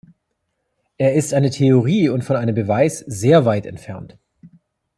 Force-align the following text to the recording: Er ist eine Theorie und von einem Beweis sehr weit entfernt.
Er 0.97 1.13
ist 1.13 1.31
eine 1.31 1.51
Theorie 1.51 2.09
und 2.09 2.23
von 2.23 2.35
einem 2.35 2.55
Beweis 2.55 2.97
sehr 3.05 3.45
weit 3.45 3.67
entfernt. 3.67 4.17